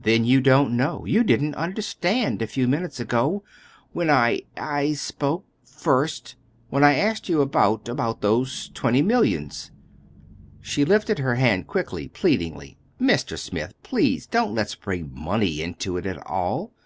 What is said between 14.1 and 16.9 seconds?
don't let's bring money into it at all.